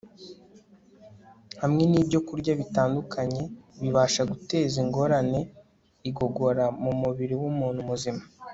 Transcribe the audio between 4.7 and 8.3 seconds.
ingorane igogora mu mubiri w'umuntu muzima